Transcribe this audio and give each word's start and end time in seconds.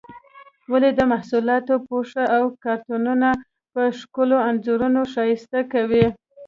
ولې 0.71 0.89
د 0.97 1.01
محصولاتو 1.11 1.73
پوښونه 1.87 2.23
او 2.37 2.43
کارتنونه 2.63 3.29
په 3.73 3.81
ښکلو 3.99 4.37
انځورونو 4.49 5.01
ښایسته 5.13 5.59
کوي؟ 5.73 6.05